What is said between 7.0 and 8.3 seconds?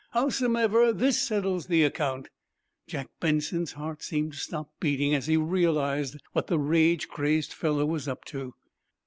crazed fellow was up